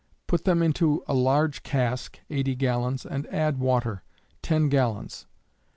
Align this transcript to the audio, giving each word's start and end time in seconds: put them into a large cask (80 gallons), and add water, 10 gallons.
put 0.25 0.45
them 0.45 0.63
into 0.63 1.03
a 1.07 1.13
large 1.13 1.61
cask 1.61 2.19
(80 2.31 2.55
gallons), 2.55 3.05
and 3.05 3.27
add 3.27 3.59
water, 3.59 4.01
10 4.41 4.67
gallons. 4.67 5.27